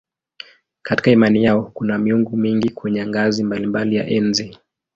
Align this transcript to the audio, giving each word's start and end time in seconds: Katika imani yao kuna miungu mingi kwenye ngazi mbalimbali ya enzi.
Katika 0.81 1.11
imani 1.11 1.43
yao 1.43 1.63
kuna 1.73 1.97
miungu 1.97 2.37
mingi 2.37 2.69
kwenye 2.69 3.07
ngazi 3.07 3.43
mbalimbali 3.43 3.95
ya 3.95 4.07
enzi. 4.07 4.59